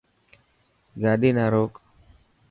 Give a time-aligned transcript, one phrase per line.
[1.01, 1.71] گاڏي نا روڪ.